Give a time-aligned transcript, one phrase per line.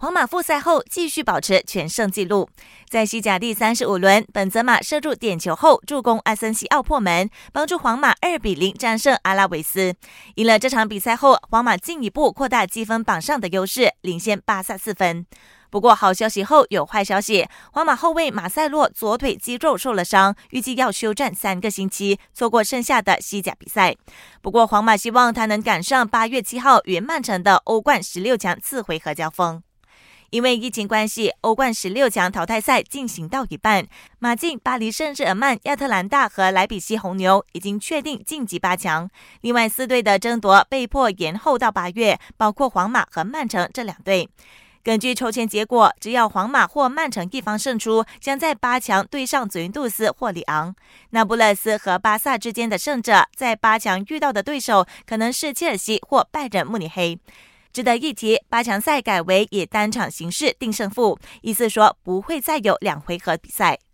[0.00, 2.48] 皇马复赛后继续保持全胜纪录。
[2.88, 9.94] 在西甲第三十五轮，本泽马射入点球后助攻阿森西奥破门，帮助皇马二比零战胜阿拉维斯。
[10.36, 15.26] 赢了这场比赛后，皇马进一步扩大积分榜上的优势，领先巴萨四分。
[15.68, 23.94] 不过，好消息后有坏消息，皇马后卫马塞洛左腿肌肉受了伤，预计要休战三个星期，错过剩下的西甲比赛。
[24.40, 29.62] 不过，皇马希望他能赶上八月七号与曼城的欧冠十六强次回合交锋。
[30.30, 33.86] 因为疫情关系，欧冠十六强淘汰赛进行到一半，
[34.18, 39.10] 马竞、巴黎圣日耳曼、亚特兰大和莱比锡红牛已经确定晋级八强。
[39.40, 44.28] 另外四队的争夺被迫延后到八月，包括皇马和曼城这两队。
[44.82, 50.74] 根据抽签结果，只要皇马或曼城一方胜出，将在八强对上祖云杜斯或里昂。
[51.10, 57.18] 那不勒斯和巴萨之间的胜者，在八强遇到的对手可能是切尔西或拜仁慕尼黑。
[57.72, 63.80] 值得一提，八强赛改为以单场形式定胜负，意思说不会再有两回合比赛。